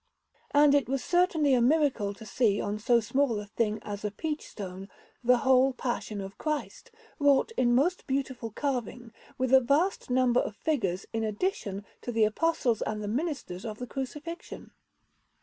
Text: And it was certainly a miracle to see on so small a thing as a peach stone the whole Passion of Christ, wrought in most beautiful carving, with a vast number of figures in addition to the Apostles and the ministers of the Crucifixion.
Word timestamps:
And 0.49 0.73
it 0.73 0.89
was 0.89 1.03
certainly 1.03 1.53
a 1.53 1.61
miracle 1.61 2.15
to 2.15 2.25
see 2.25 2.59
on 2.59 2.79
so 2.79 2.99
small 3.01 3.39
a 3.39 3.45
thing 3.45 3.77
as 3.83 4.03
a 4.03 4.09
peach 4.09 4.47
stone 4.47 4.89
the 5.23 5.37
whole 5.45 5.73
Passion 5.73 6.21
of 6.21 6.39
Christ, 6.39 6.89
wrought 7.19 7.51
in 7.51 7.75
most 7.75 8.07
beautiful 8.07 8.49
carving, 8.49 9.13
with 9.37 9.53
a 9.53 9.61
vast 9.61 10.09
number 10.09 10.39
of 10.39 10.55
figures 10.55 11.05
in 11.13 11.23
addition 11.23 11.85
to 12.01 12.11
the 12.11 12.23
Apostles 12.25 12.81
and 12.81 13.03
the 13.03 13.07
ministers 13.07 13.63
of 13.63 13.77
the 13.77 13.85
Crucifixion. 13.85 14.71